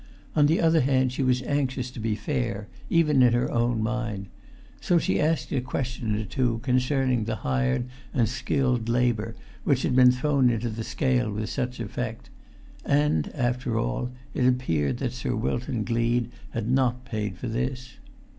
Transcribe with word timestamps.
On 0.35 0.47
the 0.47 0.59
other 0.59 0.81
hand, 0.81 1.11
she 1.11 1.21
was 1.21 1.43
anxious 1.43 1.91
to 1.91 1.99
be 1.99 2.15
fair, 2.15 2.67
even 2.89 3.21
in 3.21 3.33
her 3.33 3.51
own 3.51 3.83
mind; 3.83 4.29
so 4.79 4.97
she 4.97 5.21
asked 5.21 5.51
a 5.51 5.61
question 5.61 6.15
or 6.15 6.25
two 6.25 6.57
concerning 6.63 7.25
the 7.25 7.35
hired 7.45 7.85
and 8.11 8.27
skilled 8.27 8.89
labour 8.89 9.35
which 9.63 9.83
had 9.83 9.95
been 9.95 10.09
thrown 10.11 10.49
into 10.49 10.69
the 10.69 10.83
scale 10.83 11.31
with 11.31 11.51
such 11.51 11.79
effect; 11.79 12.31
and, 12.83 13.29
after 13.35 13.77
all, 13.77 14.09
it 14.33 14.47
appeared 14.47 14.97
that 14.97 15.13
Sir 15.13 15.35
Wilton 15.35 15.83
Gleed 15.85 16.31
had 16.49 16.67
not 16.67 17.05
paid 17.05 17.37
for 17.37 17.47
this. 17.47 17.97